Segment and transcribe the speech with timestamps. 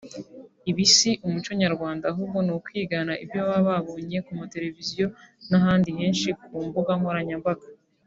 [0.69, 5.07] Ibi si umuco nyarwanda ahubwo ni ukwigana ibyo baba babonye ku mateleviziyo
[5.49, 7.65] n’ahandi henshi ku mbuga nkoranyambaga